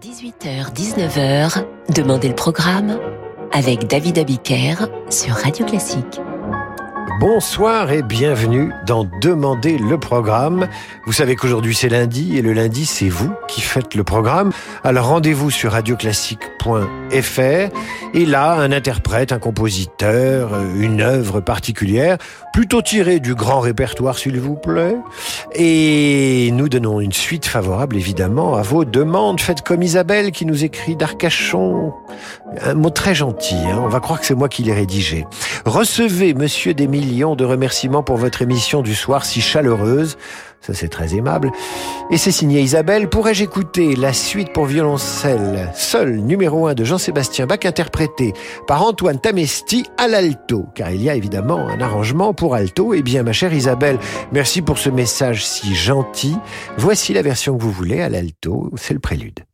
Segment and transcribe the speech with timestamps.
[0.00, 1.64] 18h-19h,
[1.94, 2.98] Demandez le programme
[3.52, 4.74] avec David Abiker
[5.08, 6.20] sur Radio Classique.
[7.18, 10.68] Bonsoir et bienvenue dans Demandez le programme.
[11.06, 14.52] Vous savez qu'aujourd'hui c'est lundi et le lundi c'est vous qui faites le programme.
[14.84, 17.40] Alors rendez-vous sur radioclassique.fr
[18.12, 22.18] et là un interprète, un compositeur, une œuvre particulière,
[22.56, 24.96] plutôt tirée du grand répertoire s'il vous plaît.
[25.54, 29.42] Et nous donnons une suite favorable évidemment à vos demandes.
[29.42, 31.92] Faites comme Isabelle qui nous écrit d'Arcachon.
[32.62, 33.82] Un mot très gentil, hein.
[33.84, 35.26] on va croire que c'est moi qui l'ai rédigé.
[35.66, 40.16] Recevez monsieur des millions de remerciements pour votre émission du soir si chaleureuse.
[40.66, 41.52] Ça, c'est très aimable.
[42.10, 43.08] Et c'est signé Isabelle.
[43.08, 45.70] Pourrais-je écouter la suite pour violoncelle?
[45.74, 48.32] Seul numéro 1 de Jean-Sébastien Bach interprété
[48.66, 50.66] par Antoine Tamesti à l'alto?
[50.74, 52.94] Car il y a évidemment un arrangement pour alto.
[52.94, 54.00] Eh bien, ma chère Isabelle,
[54.32, 56.36] merci pour ce message si gentil.
[56.78, 58.72] Voici la version que vous voulez à l'alto.
[58.74, 59.44] C'est le prélude.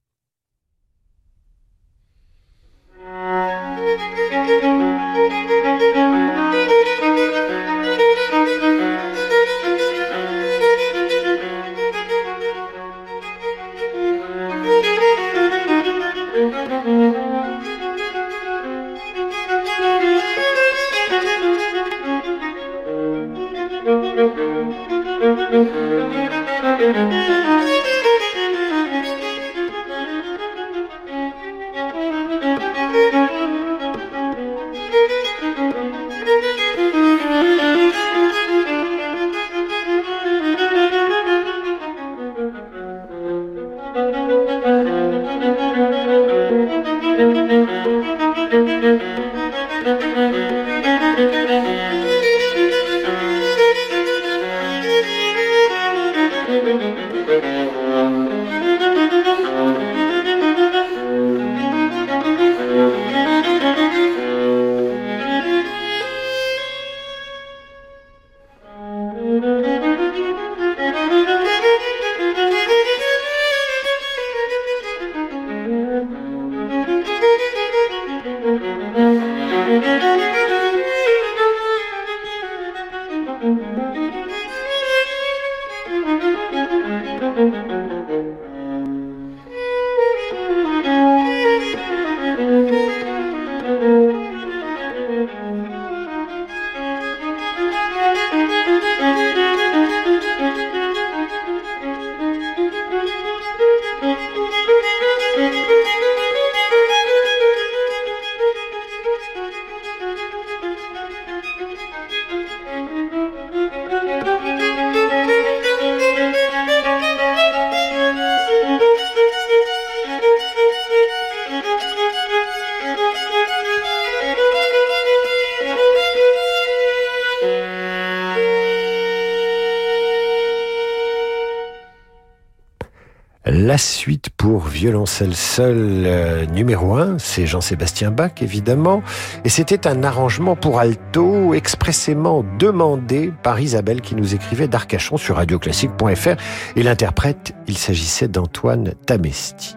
[133.72, 139.03] La suite pour violoncelle seul euh, numéro 1, c'est Jean-Sébastien Bach évidemment,
[139.47, 145.37] et c'était un arrangement pour alto expressément demandé par Isabelle qui nous écrivait d'Arcachon sur
[145.37, 146.37] radioclassique.fr
[146.77, 149.75] et l'interprète, il s'agissait d'Antoine Tamesti.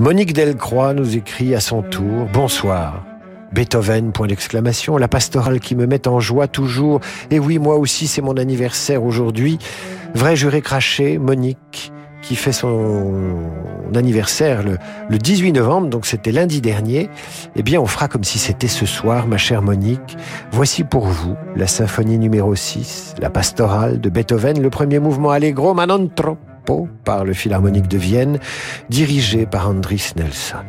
[0.00, 3.04] Monique Delcroix nous écrit à son tour Bonsoir.
[3.52, 6.98] Beethoven, point d'exclamation, la pastorale qui me met en joie toujours.
[7.30, 9.58] Et oui, moi aussi, c'est mon anniversaire aujourd'hui.
[10.12, 13.14] Vrai juré craché, Monique qui fait son
[13.94, 17.10] anniversaire le, 18 novembre, donc c'était lundi dernier,
[17.56, 20.16] eh bien on fera comme si c'était ce soir, ma chère Monique.
[20.52, 25.74] Voici pour vous la symphonie numéro 6, la pastorale de Beethoven, le premier mouvement Allegro
[25.74, 28.38] ma non troppo par le Philharmonique de Vienne,
[28.88, 30.64] dirigé par Andris Nelson.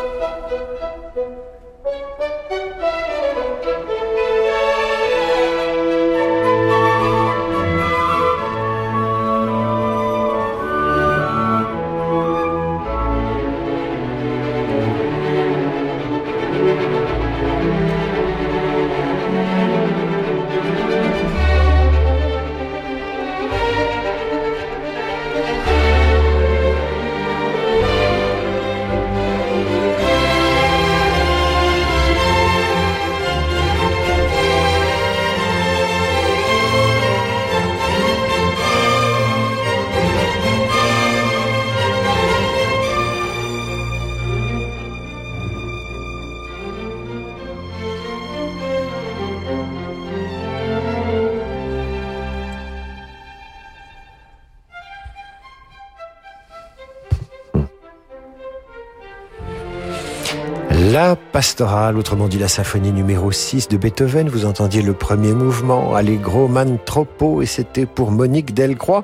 [0.00, 1.49] Música
[61.40, 66.48] pastorale, autrement dit la symphonie numéro 6 de Beethoven, vous entendiez le premier mouvement, Allegro
[66.48, 69.02] man troppo, et c'était pour Monique Delcroix,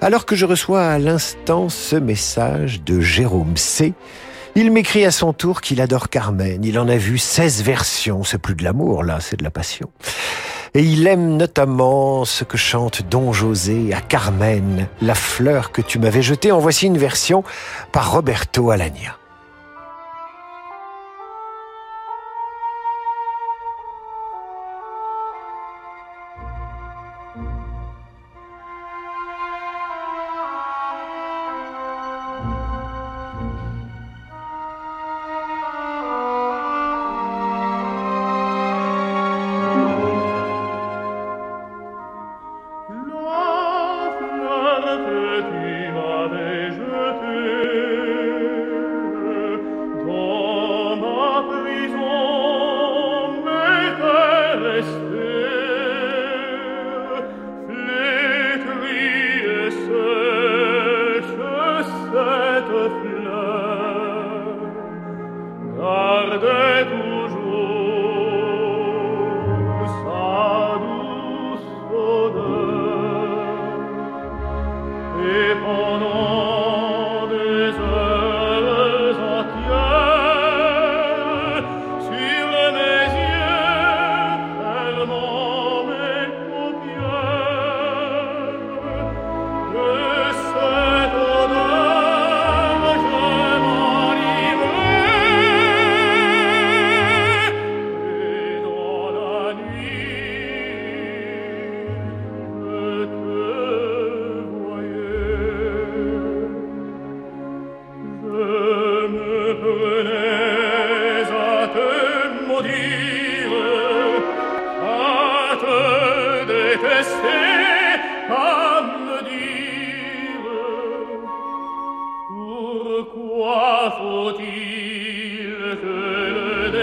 [0.00, 3.94] alors que je reçois à l'instant ce message de Jérôme C.
[4.54, 8.38] Il m'écrit à son tour qu'il adore Carmen, il en a vu 16 versions, c'est
[8.38, 9.90] plus de l'amour là, c'est de la passion.
[10.74, 15.98] Et il aime notamment ce que chante Don José à Carmen, la fleur que tu
[15.98, 16.52] m'avais jetée.
[16.52, 17.42] En voici une version
[17.90, 19.16] par Roberto Alagna.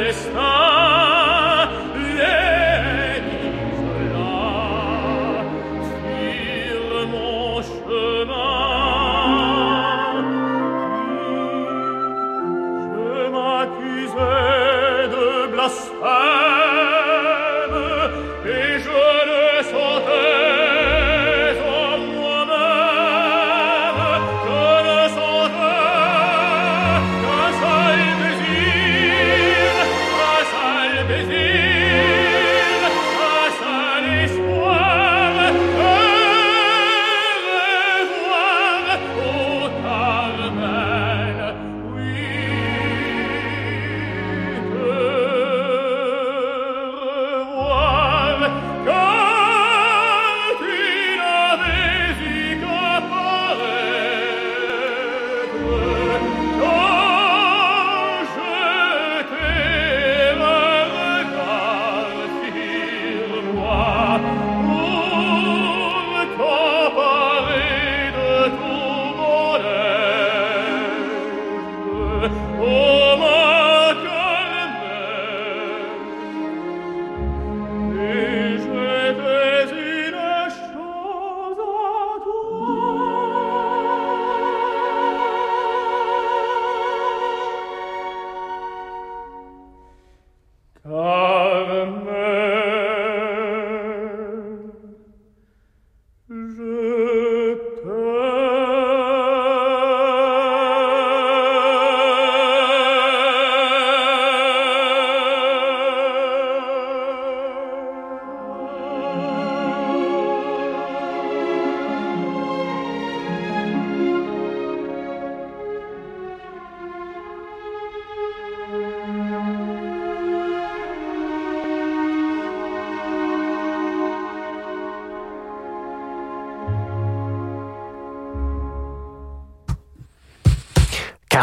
[0.08, 0.69] sta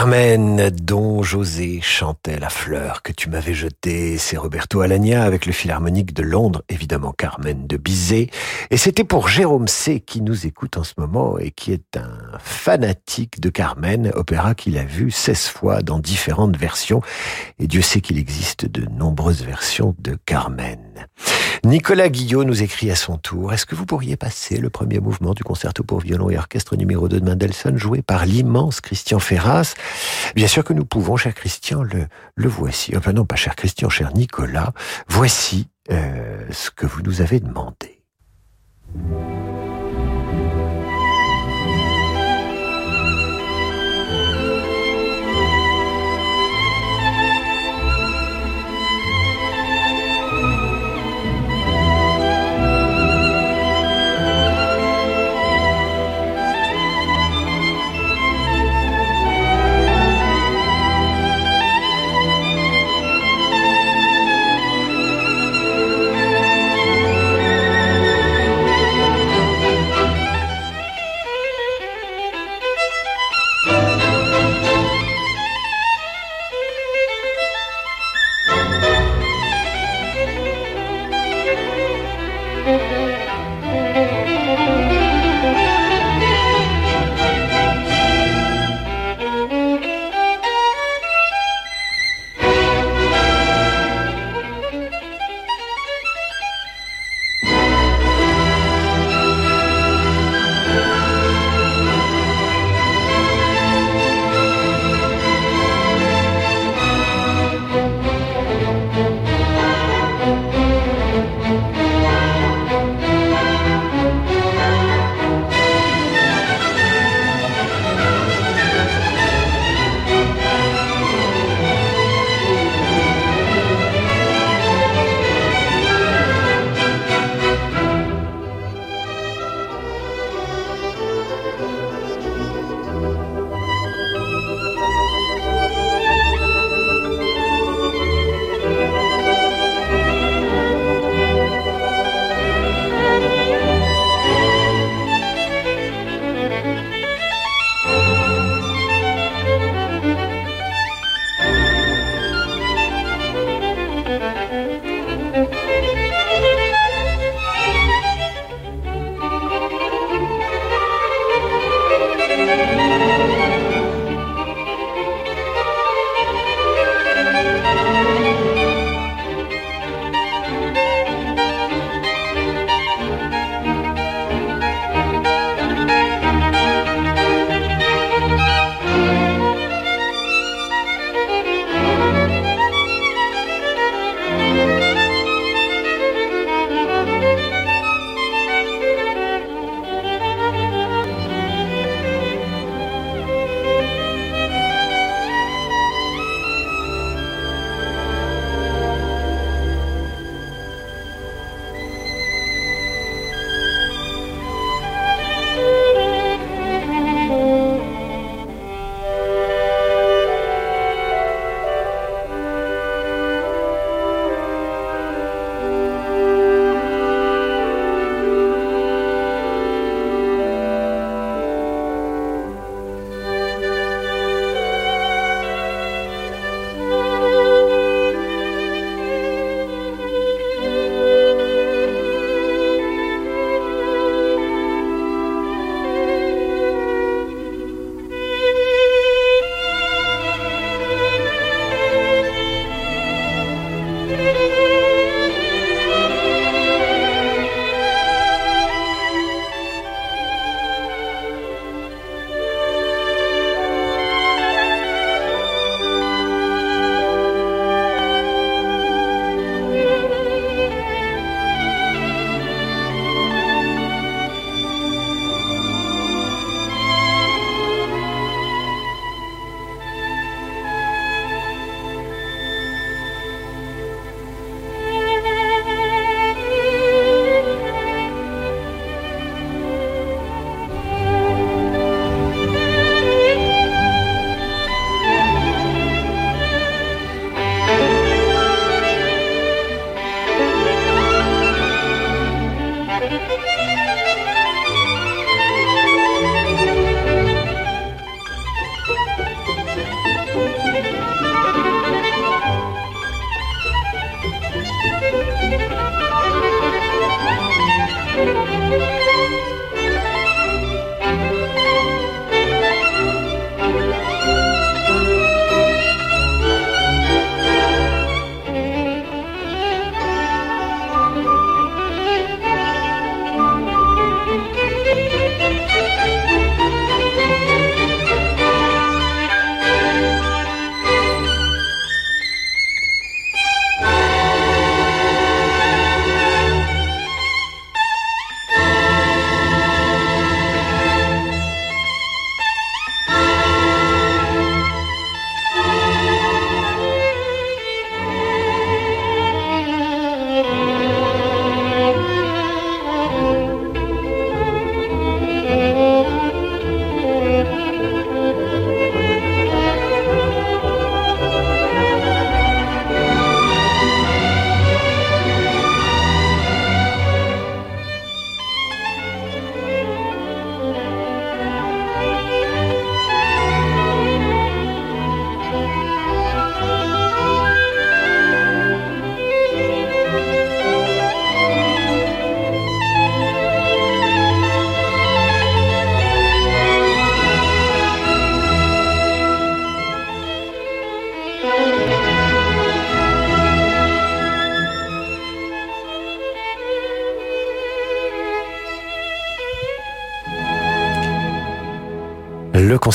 [0.06, 4.18] Carmen, dont José chantait la fleur que tu m'avais jetée.
[4.18, 8.30] C'est Roberto Alagna avec le Philharmonique de Londres, évidemment Carmen de Bizet.
[8.70, 12.38] Et c'était pour Jérôme C qui nous écoute en ce moment et qui est un
[12.38, 17.02] fanatique de Carmen, opéra qu'il a vu 16 fois dans différentes versions.
[17.58, 20.78] Et Dieu sait qu'il existe de nombreuses versions de Carmen.
[21.66, 23.52] Nicolas Guillot nous écrit à son tour.
[23.52, 27.08] Est-ce que vous pourriez passer le premier mouvement du concerto pour violon et orchestre numéro
[27.08, 29.74] 2 de Mendelssohn joué par l'immense Christian Ferras?
[30.36, 32.06] Bien sûr que nous pouvons, cher Christian, le,
[32.36, 32.96] voici.
[32.96, 34.74] Enfin non, pas cher Christian, cher Nicolas.
[35.08, 38.00] Voici euh, ce que vous nous avez demandé.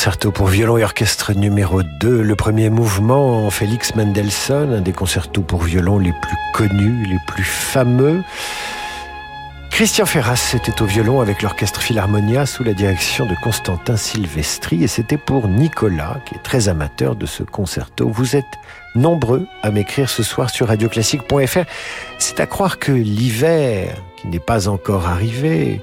[0.01, 5.43] Concerto pour violon et orchestre numéro 2, le premier mouvement, Félix Mendelssohn, un des concertos
[5.43, 8.23] pour violon les plus connus, les plus fameux.
[9.69, 14.87] Christian Ferras était au violon avec l'orchestre Philharmonia sous la direction de Constantin Silvestri et
[14.87, 18.09] c'était pour Nicolas qui est très amateur de ce concerto.
[18.09, 18.57] Vous êtes
[18.95, 21.65] nombreux à m'écrire ce soir sur radioclassique.fr.
[22.17, 25.79] C'est à croire que l'hiver, qui n'est pas encore arrivé,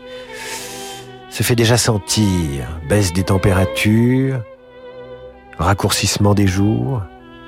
[1.39, 2.67] se fait déjà sentir.
[2.89, 4.43] Baisse des températures,
[5.57, 7.03] raccourcissement des jours.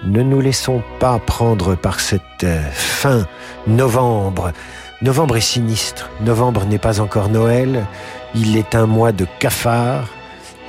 [0.05, 3.27] Ne nous laissons pas prendre par cette euh, fin
[3.67, 4.53] novembre.
[5.03, 6.09] Novembre est sinistre.
[6.21, 7.85] Novembre n'est pas encore Noël.
[8.37, 10.07] Il est un mois de cafard.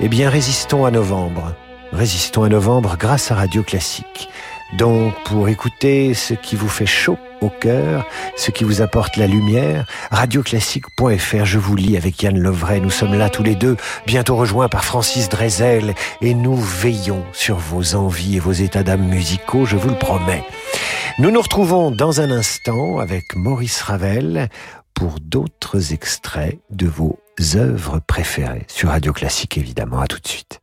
[0.00, 1.54] Eh bien, résistons à novembre.
[1.92, 4.30] Résistons à novembre grâce à Radio Classique.
[4.78, 8.06] Donc, pour écouter ce qui vous fait chaud au cœur,
[8.36, 13.14] ce qui vous apporte la lumière, radioclassique.fr, je vous lis avec Yann Lovray, nous sommes
[13.14, 18.36] là tous les deux, bientôt rejoints par Francis Drezel, et nous veillons sur vos envies
[18.36, 20.44] et vos états d'âme musicaux, je vous le promets.
[21.18, 24.48] Nous nous retrouvons dans un instant avec Maurice Ravel
[24.94, 27.18] pour d'autres extraits de vos
[27.56, 30.62] œuvres préférées, sur Radio Classique évidemment, à tout de suite.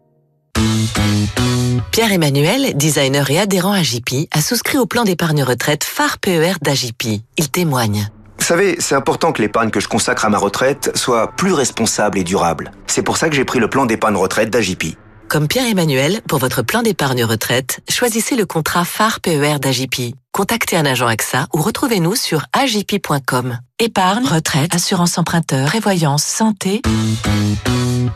[1.91, 7.21] Pierre-Emmanuel, designer et adhérent à JP, a souscrit au plan d'épargne retraite phare PER d'AJP.
[7.37, 8.09] Il témoigne.
[8.39, 12.17] Vous savez, c'est important que l'épargne que je consacre à ma retraite soit plus responsable
[12.17, 12.71] et durable.
[12.87, 14.97] C'est pour ça que j'ai pris le plan d'épargne retraite d'AJP.
[15.31, 20.13] Comme Pierre-Emmanuel, pour votre plan d'épargne retraite, choisissez le contrat phare PER d'AJP.
[20.33, 23.57] Contactez un agent AXA ou retrouvez-nous sur agip.com.
[23.79, 26.81] Épargne, retraite, assurance emprunteur, prévoyance, santé.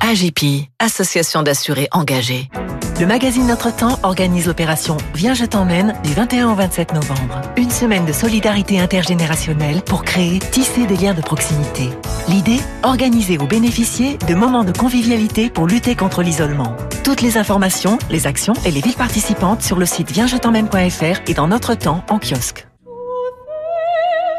[0.02, 2.50] AJP, association d'assurés engagés.
[2.98, 7.42] Le magazine Notre Temps organise l'opération Viens je t'emmène du 21 au 27 novembre.
[7.58, 11.90] Une semaine de solidarité intergénérationnelle pour créer, tisser des liens de proximité.
[12.30, 16.74] L'idée Organiser ou bénéficier de moments de convivialité pour lutter contre l'isolement.
[17.04, 21.50] Toutes les informations, les actions et les villes participantes sur le site viensjetemmène.fr et dans
[21.50, 22.66] Notre Temps en kiosque.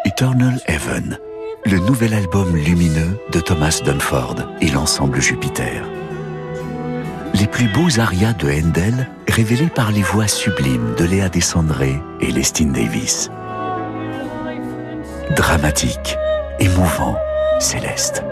[0.06, 1.18] Eternal Heaven,
[1.66, 5.82] le nouvel album lumineux de Thomas Dunford et l'ensemble Jupiter.
[7.38, 12.32] Les plus beaux arias de Handel révélés par les voix sublimes de Léa Descendré et
[12.32, 13.30] Lestine Davis.
[15.36, 16.16] Dramatique,
[16.60, 17.18] émouvant,
[17.60, 18.24] céleste.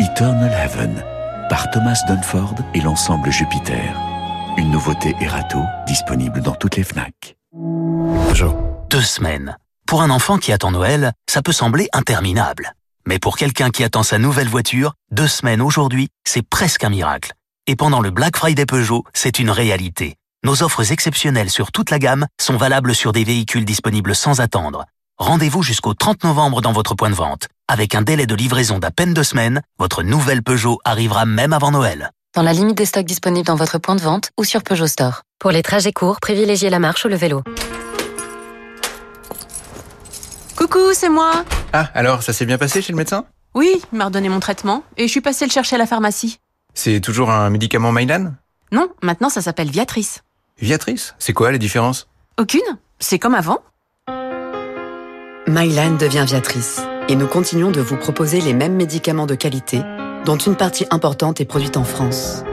[0.00, 1.02] Eternal Heaven
[1.48, 3.98] par Thomas Dunford et l'ensemble Jupiter.
[4.58, 7.36] Une nouveauté Erato disponible dans toutes les FNAC.
[8.90, 9.56] Deux semaines.
[9.86, 12.74] Pour un enfant qui attend Noël, ça peut sembler interminable.
[13.08, 17.32] Mais pour quelqu'un qui attend sa nouvelle voiture, deux semaines aujourd'hui, c'est presque un miracle.
[17.66, 20.16] Et pendant le Black Friday Peugeot, c'est une réalité.
[20.44, 24.84] Nos offres exceptionnelles sur toute la gamme sont valables sur des véhicules disponibles sans attendre.
[25.16, 27.48] Rendez-vous jusqu'au 30 novembre dans votre point de vente.
[27.66, 31.70] Avec un délai de livraison d'à peine deux semaines, votre nouvelle Peugeot arrivera même avant
[31.70, 32.10] Noël.
[32.36, 35.22] Dans la limite des stocks disponibles dans votre point de vente ou sur Peugeot Store.
[35.38, 37.42] Pour les trajets courts, privilégiez la marche ou le vélo.
[40.70, 41.44] Coucou, c'est moi.
[41.72, 43.24] Ah, alors ça s'est bien passé chez le médecin?
[43.54, 46.38] Oui, il m'a redonné mon traitement et je suis passée le chercher à la pharmacie.
[46.74, 48.34] C'est toujours un médicament Mylan?
[48.70, 50.22] Non, maintenant ça s'appelle Viatrice.
[50.60, 51.14] Viatrice?
[51.18, 52.06] C'est quoi les différences
[52.38, 52.60] Aucune
[52.98, 53.58] C'est comme avant.
[55.46, 59.80] Mylan devient Viatrice et nous continuons de vous proposer les mêmes médicaments de qualité
[60.26, 62.44] dont une partie importante est produite en France.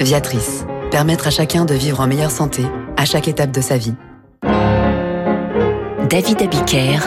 [0.00, 2.64] Viatrice, permettre à chacun de vivre en meilleure santé
[2.96, 3.94] à chaque étape de sa vie.
[6.08, 6.98] David Abiker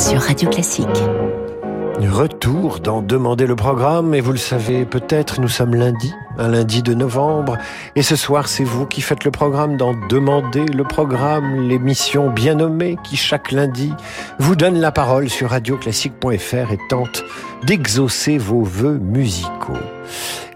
[0.00, 0.86] sur Radio Classique.
[1.98, 6.82] Retour dans Demander le programme, et vous le savez peut-être, nous sommes lundi, un lundi
[6.82, 7.58] de novembre,
[7.96, 12.54] et ce soir c'est vous qui faites le programme dans Demander le programme, l'émission bien
[12.54, 13.92] nommée qui chaque lundi
[14.38, 17.22] vous donne la parole sur radioclassique.fr et tente
[17.66, 19.74] d'exaucer vos vœux musicaux.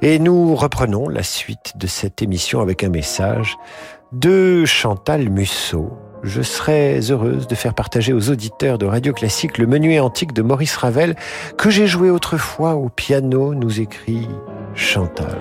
[0.01, 3.59] Et nous reprenons la suite de cette émission avec un message
[4.13, 5.93] de Chantal Musso
[6.25, 10.43] je serais heureuse de faire partager aux auditeurs de Radio Classique le menuet antique de
[10.43, 11.15] Maurice Ravel
[11.59, 14.27] que j'ai joué autrefois au piano, nous écrit
[14.75, 15.39] Chantal.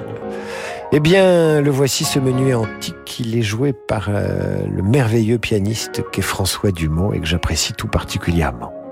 [0.92, 3.20] Eh bien, le voici ce menuet antique.
[3.20, 7.88] Il est joué par euh, le merveilleux pianiste qu'est François Dumont et que j'apprécie tout
[7.88, 8.83] particulièrement.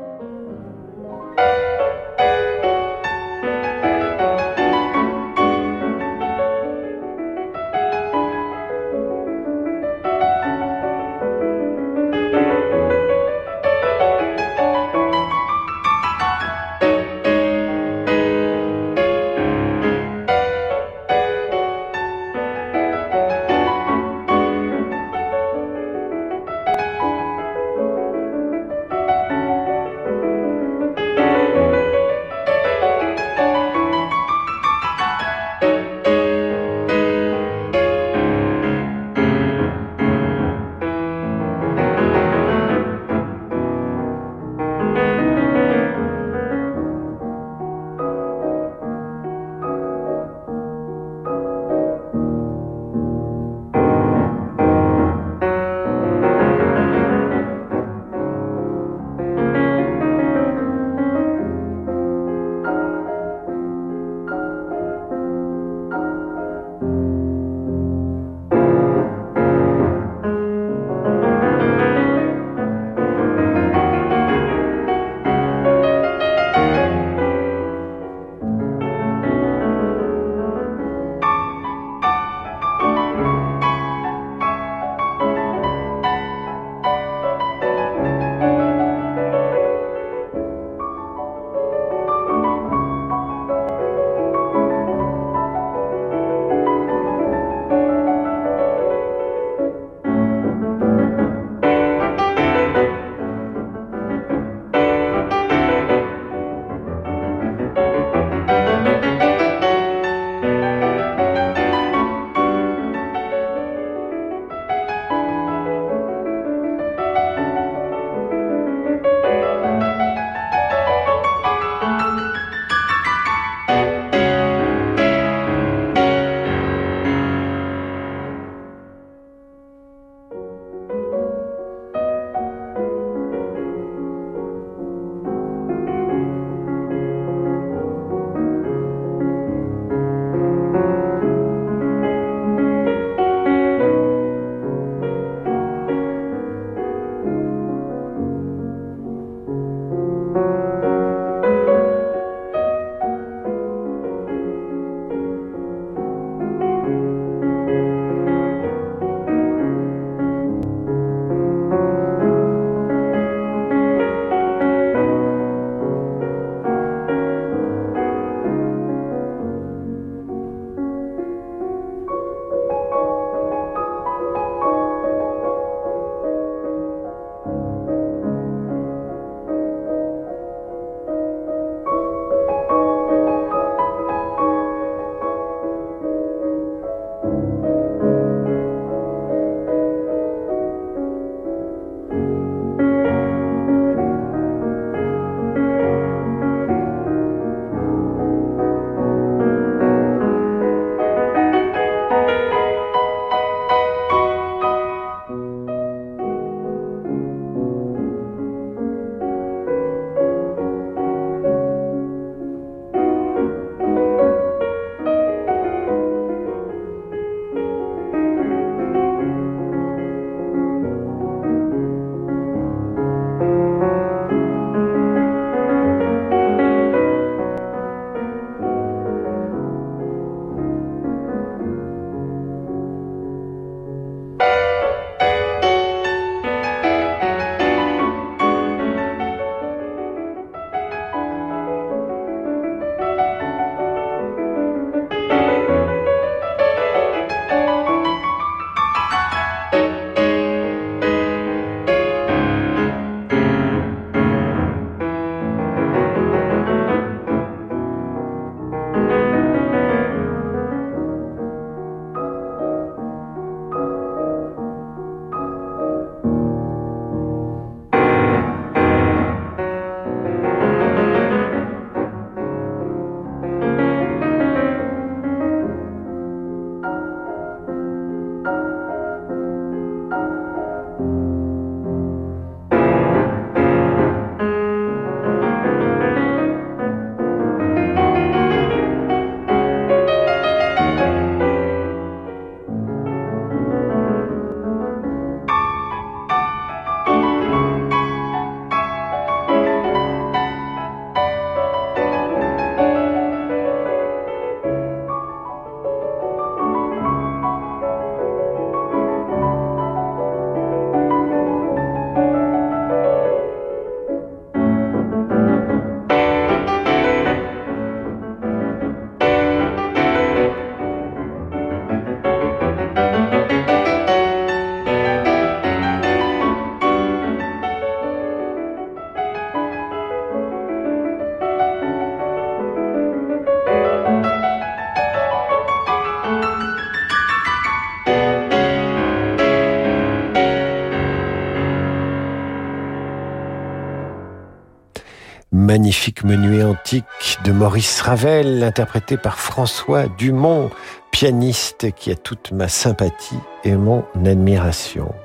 [345.72, 350.70] Magnifique menuet antique de Maurice Ravel, interprété par François Dumont,
[351.12, 355.16] pianiste qui a toute ma sympathie et mon admiration.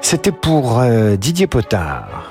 [0.00, 2.30] C'était pour euh, Didier Potard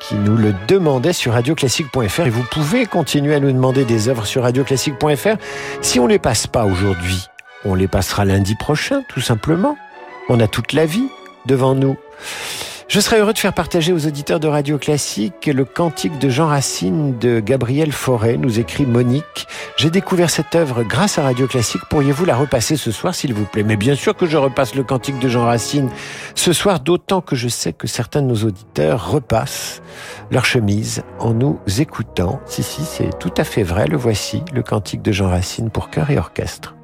[0.00, 4.26] qui nous le demandait sur radioclassique.fr et vous pouvez continuer à nous demander des œuvres
[4.26, 5.36] sur radioclassique.fr.
[5.82, 7.28] Si on les passe pas aujourd'hui,
[7.64, 9.76] on les passera lundi prochain, tout simplement.
[10.28, 11.06] On a toute la vie
[11.46, 11.96] devant nous.
[12.90, 16.48] Je serais heureux de faire partager aux auditeurs de Radio Classique le cantique de Jean
[16.48, 19.46] Racine de Gabriel Forêt, nous écrit Monique.
[19.76, 21.82] J'ai découvert cette œuvre grâce à Radio Classique.
[21.88, 23.62] Pourriez-vous la repasser ce soir, s'il vous plaît?
[23.62, 25.88] Mais bien sûr que je repasse le cantique de Jean Racine
[26.34, 29.82] ce soir, d'autant que je sais que certains de nos auditeurs repassent
[30.32, 32.40] leur chemise en nous écoutant.
[32.46, 33.86] Si, si, c'est tout à fait vrai.
[33.86, 36.74] Le voici, le cantique de Jean Racine pour chœur et orchestre.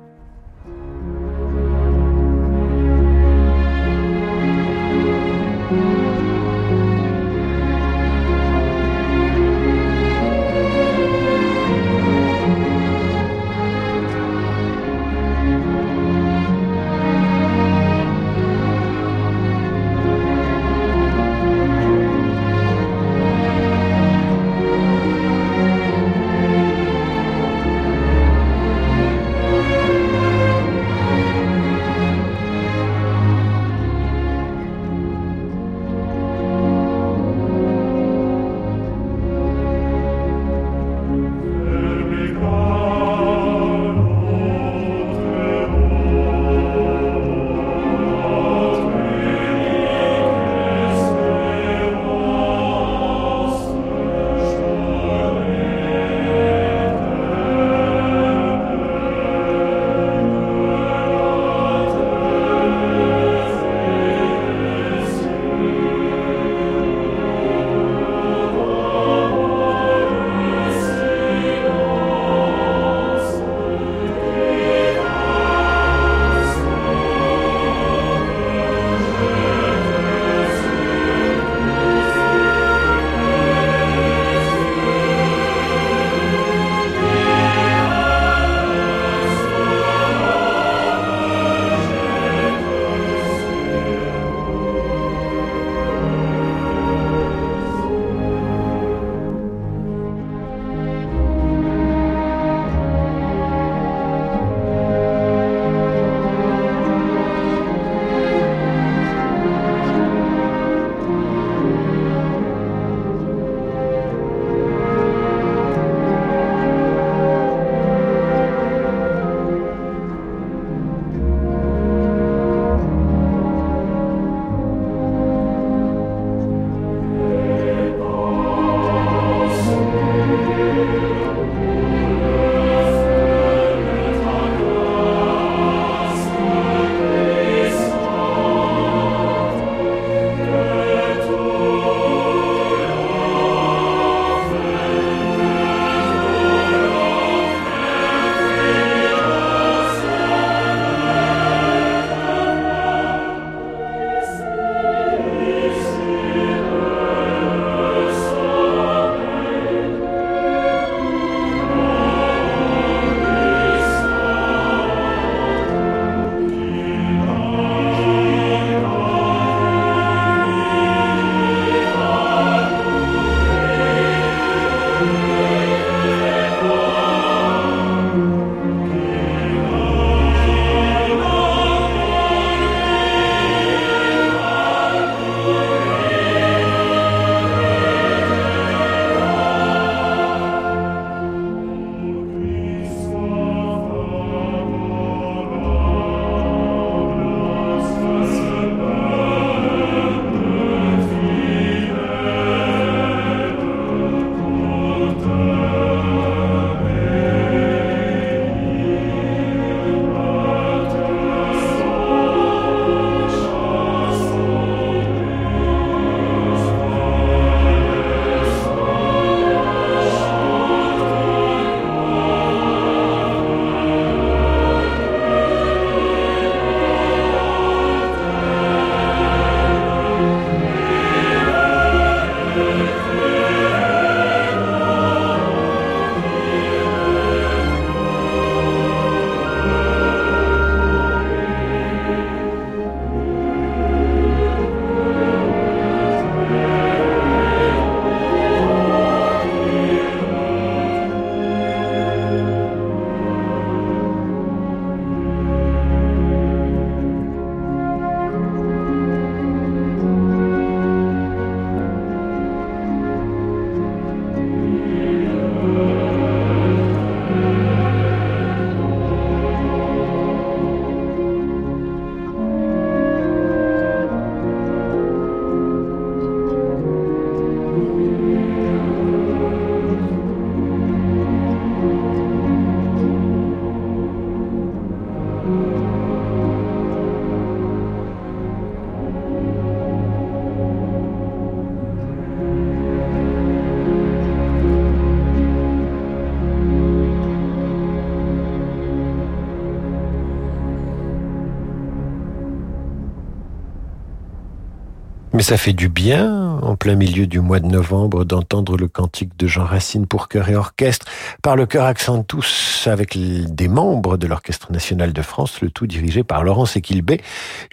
[305.36, 309.36] Mais ça fait du bien, en plein milieu du mois de novembre, d'entendre le cantique
[309.36, 311.04] de Jean Racine pour chœur et orchestre,
[311.42, 316.24] par le chœur Accentus, avec des membres de l'Orchestre national de France, le tout dirigé
[316.24, 317.20] par Laurence Equilbé,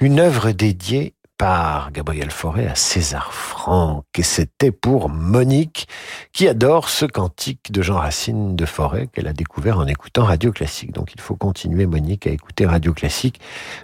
[0.02, 1.14] une œuvre dédiée
[1.44, 4.06] par Gabriel Fauré à César Franck.
[4.18, 5.90] Et c'était pour Monique,
[6.32, 10.54] qui adore ce cantique de Jean Racine de Forêt qu'elle a découvert en écoutant Radio
[10.54, 10.94] Classique.
[10.94, 13.42] Donc il faut continuer, Monique, à écouter Radio Classique.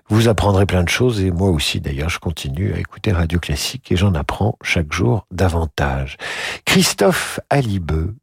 [0.07, 3.91] Vous apprendrez plein de choses et moi aussi, d'ailleurs, je continue à écouter Radio Classique
[3.91, 6.15] et j'en apprends chaque jour davantage.
[6.63, 8.15] Christophe Alibeux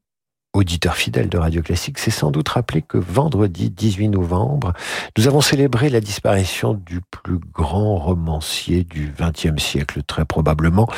[0.57, 4.73] auditeur fidèle de Radio Classique, s'est sans doute rappelé que vendredi 18 novembre,
[5.17, 10.89] nous avons célébré la disparition du plus grand romancier du XXe siècle, très probablement.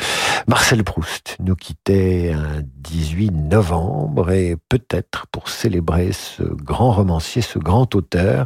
[0.47, 7.59] Marcel Proust nous quittait un 18 novembre et peut-être pour célébrer ce grand romancier, ce
[7.59, 8.45] grand auteur,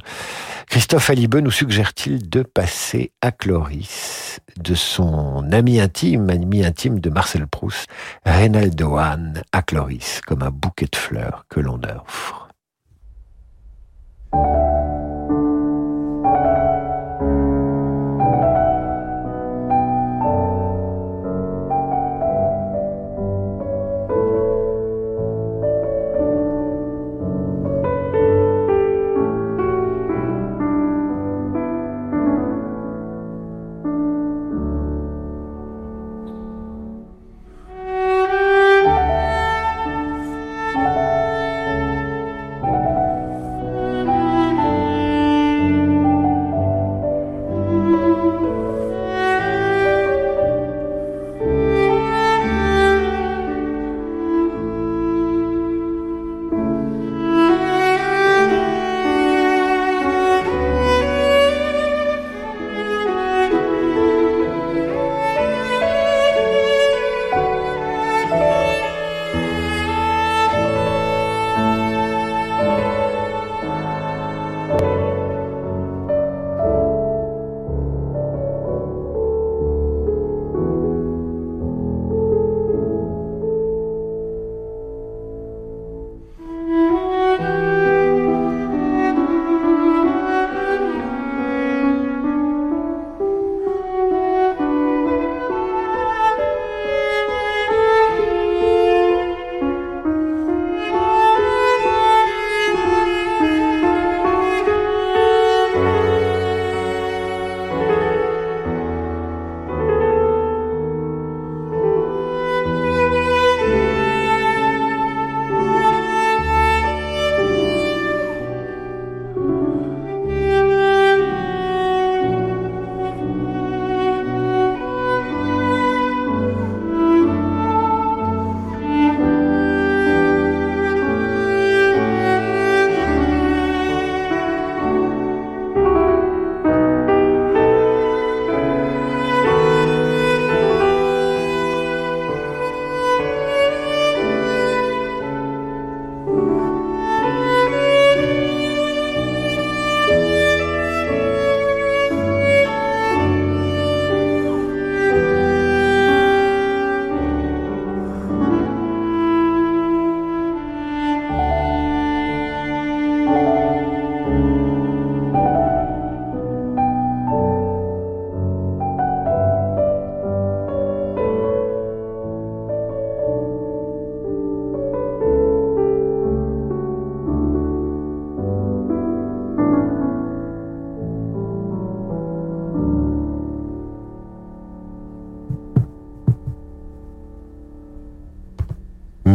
[0.67, 7.09] Christophe Alibeux nous suggère-t-il de passer à Cloris de son ami intime, ami intime de
[7.09, 7.87] Marcel Proust,
[8.25, 12.47] Reynaldo Hahn à Cloris, comme un bouquet de fleurs que l'on offre.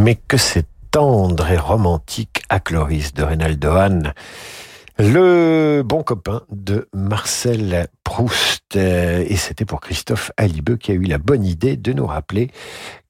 [0.09, 4.13] Mais que c'est tendre et romantique à Cloris de Reynaldo Hahn,
[4.97, 8.75] le bon copain de Marcel Proust.
[8.75, 12.49] Et c'était pour Christophe Alibeux qui a eu la bonne idée de nous rappeler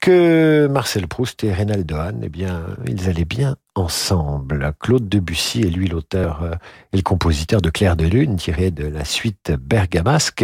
[0.02, 4.74] que Marcel Proust et Reynaldo Hahn, eh bien, ils allaient bien ensemble.
[4.82, 6.52] Claude Debussy est lui l'auteur euh,
[6.92, 10.44] et le compositeur de Clair de Lune, tiré de la suite bergamasque.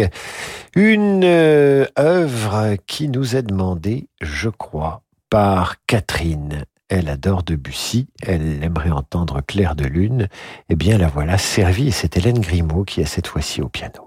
[0.74, 6.64] Une euh, œuvre qui nous est demandée, je crois, par Catherine.
[6.88, 10.28] Elle adore Debussy, elle aimerait entendre Clair de Lune.
[10.68, 14.05] Eh bien, la voilà servie c'est Hélène Grimaud qui est cette fois-ci au piano.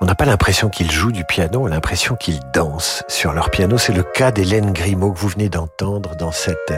[0.00, 3.50] On n'a pas l'impression qu'ils jouent du piano, on a l'impression qu'ils dansent sur leur
[3.50, 3.78] piano.
[3.78, 6.72] C'est le cas d'Hélène Grimaud que vous venez d'entendre dans cette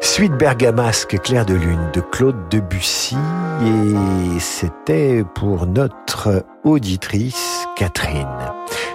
[0.00, 3.16] suite bergamasque Claire de Lune de Claude Debussy.
[3.64, 8.52] Et c'était pour notre auditrice Catherine.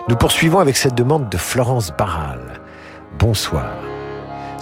[0.07, 2.61] Nous poursuivons avec cette demande de Florence Barral.
[3.19, 3.65] Bonsoir.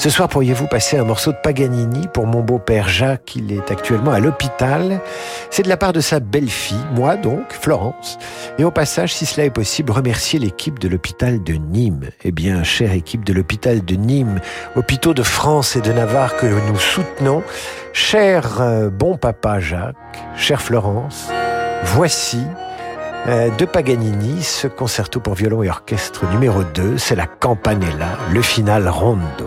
[0.01, 4.09] Ce soir, pourriez-vous passer un morceau de Paganini pour mon beau-père Jacques Il est actuellement
[4.09, 4.99] à l'hôpital.
[5.51, 8.17] C'est de la part de sa belle-fille, moi donc, Florence.
[8.57, 12.09] Et au passage, si cela est possible, remercier l'équipe de l'hôpital de Nîmes.
[12.23, 14.41] Eh bien, chère équipe de l'hôpital de Nîmes,
[14.75, 17.43] hôpitaux de France et de Navarre que nous soutenons,
[17.93, 19.95] cher euh, bon papa Jacques,
[20.35, 21.29] chère Florence,
[21.83, 22.41] voici
[23.27, 28.41] euh, de Paganini, ce concerto pour violon et orchestre numéro 2, c'est la Campanella, le
[28.41, 29.45] final rondo.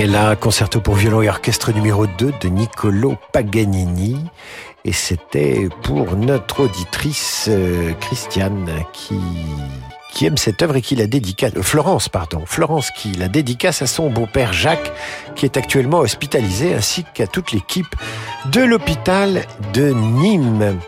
[0.00, 4.16] Campanella, concerto pour violon et orchestre numéro 2 de Niccolo Paganini.
[4.86, 11.52] Et c'était pour notre auditrice euh, Christiane qui, aime cette œuvre et qui la dédicace,
[11.54, 14.90] euh, Florence, pardon, Florence qui la dédicace à son beau-père Jacques
[15.36, 17.94] qui est actuellement hospitalisé ainsi qu'à toute l'équipe
[18.52, 19.44] de l'hôpital
[19.74, 20.78] de Nîmes.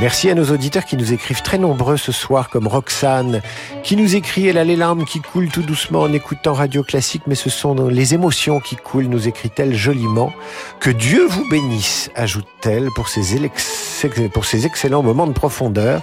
[0.00, 3.42] Merci à nos auditeurs qui nous écrivent très nombreux ce soir, comme Roxane,
[3.82, 7.22] qui nous écrit Elle a les larmes qui coulent tout doucement en écoutant Radio Classique,
[7.26, 10.32] mais ce sont les émotions qui coulent, nous écrit-elle joliment.
[10.78, 16.00] Que Dieu vous bénisse, ajoute-t-elle, pour ces excellents moments de profondeur.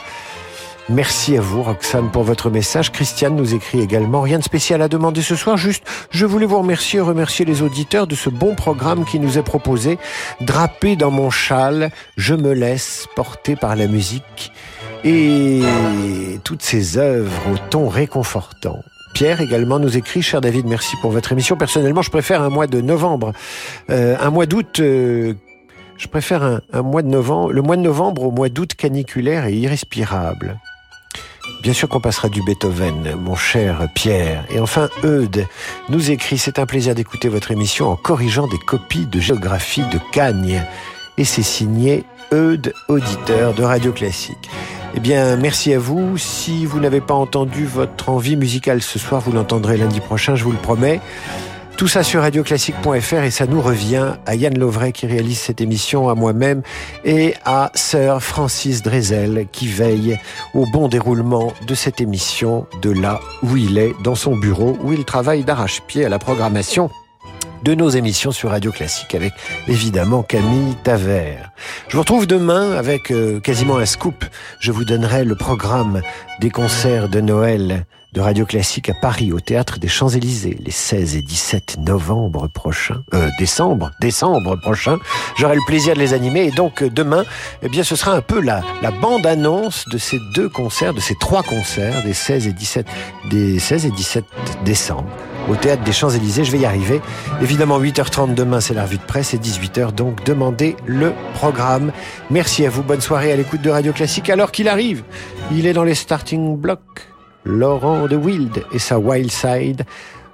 [0.88, 2.92] Merci à vous, Roxane, pour votre message.
[2.92, 4.22] Christiane nous écrit également.
[4.22, 7.64] Rien de spécial à demander ce soir, juste je voulais vous remercier et remercier les
[7.64, 9.98] auditeurs de ce bon programme qui nous est proposé.
[10.42, 14.52] Drapé dans mon châle, je me laisse porter par la musique
[15.04, 15.64] et
[16.44, 18.78] toutes ces œuvres au ton réconfortant.
[19.16, 21.56] Pierre également nous écrit, cher David, merci pour votre émission.
[21.56, 23.32] Personnellement, je préfère un mois de novembre,
[23.90, 24.80] euh, un mois d'août.
[24.80, 25.34] euh,
[25.98, 29.46] je préfère un, un mois de novembre, le mois de novembre au mois d'août caniculaire
[29.46, 30.60] et irrespirable.
[31.62, 34.46] Bien sûr qu'on passera du Beethoven, mon cher Pierre.
[34.50, 35.48] Et enfin, Eudes
[35.90, 40.00] nous écrit, c'est un plaisir d'écouter votre émission en corrigeant des copies de géographie de
[40.12, 40.64] Cagnes.
[41.18, 44.50] Et c'est signé Eudes, auditeur de Radio Classique.
[44.96, 46.18] Eh bien, merci à vous.
[46.18, 50.44] Si vous n'avez pas entendu votre envie musicale ce soir, vous l'entendrez lundi prochain, je
[50.44, 51.02] vous le promets.
[51.78, 56.08] Tout ça sur radioclassique.fr et ça nous revient à Yann Lovray qui réalise cette émission,
[56.08, 56.62] à moi-même
[57.04, 60.18] et à Sir Francis Drezel qui veille
[60.54, 64.94] au bon déroulement de cette émission de là où il est, dans son bureau, où
[64.94, 66.90] il travaille d'arrache-pied à la programmation
[67.64, 69.34] de nos émissions sur Radio Classique avec
[69.68, 71.52] évidemment Camille Tavert.
[71.90, 74.24] Je vous retrouve demain avec euh, quasiment un scoop.
[74.60, 76.02] Je vous donnerai le programme
[76.40, 77.86] des concerts de Noël
[78.16, 83.04] de Radio Classique à Paris au théâtre des Champs-Élysées les 16 et 17 novembre prochains,
[83.14, 84.98] euh, décembre, décembre prochain.
[85.38, 87.26] J'aurai le plaisir de les animer et donc euh, demain,
[87.62, 91.02] eh bien ce sera un peu la, la bande annonce de ces deux concerts, de
[91.02, 92.88] ces trois concerts des 16 et 17
[93.30, 94.24] des 16 et 17
[94.64, 95.10] décembre
[95.50, 96.46] au théâtre des Champs-Élysées.
[96.46, 97.02] Je vais y arriver.
[97.42, 101.92] Évidemment, 8h30 demain, c'est la revue de presse et 18h, donc demandez le programme.
[102.32, 102.82] Merci à vous.
[102.82, 104.30] Bonne soirée à l'écoute de Radio Classique.
[104.30, 105.04] Alors qu'il arrive,
[105.52, 107.15] il est dans les starting blocks.
[107.46, 109.84] Laurent de Wild et sa Wild Side.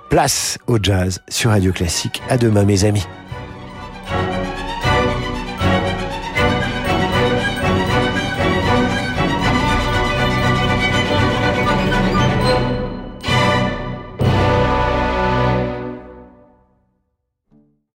[0.09, 2.21] Place au jazz sur Radio Classique.
[2.29, 3.05] À demain, mes amis.